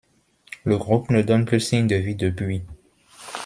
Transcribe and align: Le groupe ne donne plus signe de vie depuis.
Le 0.63 0.77
groupe 0.79 1.11
ne 1.11 1.21
donne 1.21 1.45
plus 1.45 1.59
signe 1.59 1.85
de 1.85 1.95
vie 1.95 2.15
depuis. 2.15 2.63